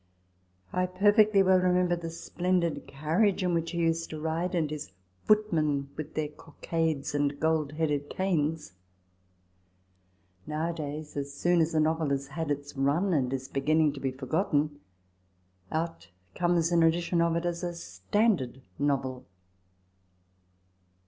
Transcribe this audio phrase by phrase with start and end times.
[0.73, 4.89] I perfectly well remember the splendid carriage in which he used to ride, and his
[5.25, 8.71] footmen with their cockades and gold headed canes.
[10.47, 13.93] Now a days, as soon as a novel has had its run, and is beginning
[13.93, 14.79] to be forgotten,
[15.71, 19.27] out comes an edition of it as a" standard novel